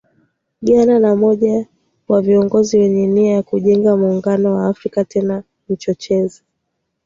[0.61, 1.67] Ghana na mmoja
[2.07, 6.43] wa viongozi wenye nia ya kujenga Muungano wa Afrika tena mchochezi